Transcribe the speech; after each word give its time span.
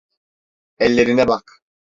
Ellerine 0.77 1.27
bak. 1.27 1.61